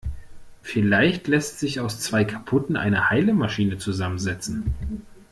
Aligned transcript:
Vielleicht 0.63 1.27
lässt 1.27 1.59
sich 1.59 1.79
aus 1.79 1.99
zwei 1.99 2.23
kaputten 2.25 2.75
eine 2.75 3.11
heile 3.11 3.35
Maschine 3.35 3.77
zusammensetzen. 3.77 4.73